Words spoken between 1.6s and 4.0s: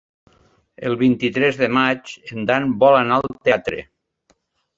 maig en Dan vol anar al teatre.